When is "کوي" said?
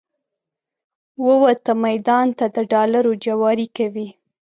3.77-4.07